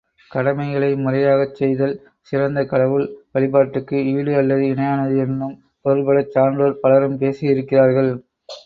[0.31, 1.93] கடமைகளை முறையாகச் செய்தல்
[2.29, 3.05] சிறந்த கடவுள்
[3.31, 8.11] வழிபாட்டுக்கு ஈடு அல்லது இணையானது என்னும் பொருள்படச் சான்றோர் பலரும் பேசியிருக்கிறார்கள்.